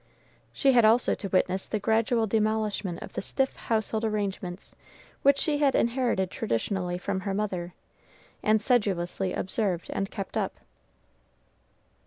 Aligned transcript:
She 0.51 0.71
had 0.71 0.83
also 0.83 1.13
to 1.13 1.29
witness 1.29 1.67
the 1.67 1.77
gradual 1.77 2.25
demolishment 2.25 3.03
of 3.03 3.13
the 3.13 3.21
stiff 3.21 3.55
household 3.55 4.03
arrangements 4.03 4.75
which 5.21 5.37
she 5.37 5.59
had 5.59 5.75
inherited 5.75 6.31
traditionally 6.31 6.97
from 6.97 7.19
her 7.19 7.35
mother, 7.35 7.75
and 8.41 8.63
sedulously 8.63 9.31
observed 9.31 9.91
and 9.93 10.09
kept 10.09 10.37
up. 10.37 10.53